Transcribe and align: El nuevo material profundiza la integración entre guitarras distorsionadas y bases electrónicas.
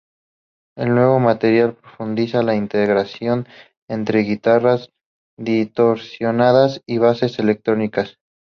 El 0.75 0.95
nuevo 0.95 1.19
material 1.19 1.75
profundiza 1.75 2.41
la 2.41 2.55
integración 2.55 3.47
entre 3.87 4.21
guitarras 4.23 4.89
distorsionadas 5.37 6.81
y 6.87 6.97
bases 6.97 7.37
electrónicas. 7.37 8.17